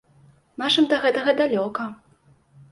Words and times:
Нашым 0.61 0.87
да 0.95 0.99
гэтага 1.05 1.37
далёка. 1.43 1.89